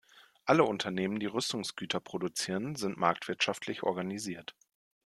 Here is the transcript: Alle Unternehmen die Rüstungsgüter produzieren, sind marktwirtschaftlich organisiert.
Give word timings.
Alle 0.45 0.63
Unternehmen 0.63 1.19
die 1.19 1.27
Rüstungsgüter 1.27 1.99
produzieren, 1.99 2.73
sind 2.75 2.97
marktwirtschaftlich 2.97 3.83
organisiert. 3.83 4.55